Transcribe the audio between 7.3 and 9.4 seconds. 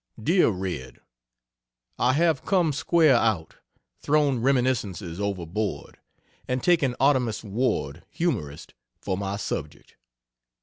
Ward, Humorist," for my